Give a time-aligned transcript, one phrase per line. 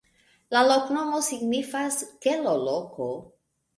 [0.55, 3.11] La loknomo signifas: kelo-loko.